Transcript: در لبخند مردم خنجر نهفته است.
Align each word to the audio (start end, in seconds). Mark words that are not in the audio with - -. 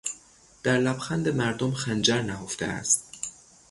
در 0.63 0.77
لبخند 0.79 1.29
مردم 1.29 1.71
خنجر 1.71 2.21
نهفته 2.21 2.65
است. 2.65 3.03